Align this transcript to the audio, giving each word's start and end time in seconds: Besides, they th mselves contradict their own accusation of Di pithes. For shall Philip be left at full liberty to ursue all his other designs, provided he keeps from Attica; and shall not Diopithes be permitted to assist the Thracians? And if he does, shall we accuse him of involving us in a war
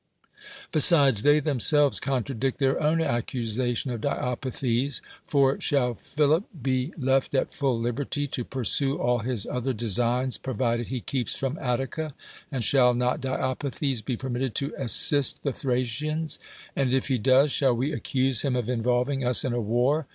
Besides, 0.71 1.21
they 1.21 1.41
th 1.41 1.57
mselves 1.57 2.01
contradict 2.01 2.57
their 2.57 2.81
own 2.81 3.03
accusation 3.03 3.91
of 3.91 4.01
Di 4.01 4.35
pithes. 4.41 4.99
For 5.27 5.61
shall 5.61 5.93
Philip 5.93 6.45
be 6.63 6.91
left 6.97 7.35
at 7.35 7.53
full 7.53 7.79
liberty 7.79 8.25
to 8.25 8.43
ursue 8.55 8.97
all 8.97 9.19
his 9.19 9.45
other 9.45 9.73
designs, 9.73 10.39
provided 10.39 10.87
he 10.87 11.01
keeps 11.01 11.35
from 11.35 11.59
Attica; 11.61 12.15
and 12.51 12.63
shall 12.63 12.95
not 12.95 13.21
Diopithes 13.21 14.03
be 14.03 14.17
permitted 14.17 14.55
to 14.55 14.73
assist 14.75 15.43
the 15.43 15.53
Thracians? 15.53 16.39
And 16.75 16.91
if 16.91 17.07
he 17.07 17.19
does, 17.19 17.51
shall 17.51 17.75
we 17.75 17.91
accuse 17.93 18.41
him 18.41 18.55
of 18.55 18.71
involving 18.71 19.23
us 19.23 19.45
in 19.45 19.53
a 19.53 19.61
war 19.61 20.07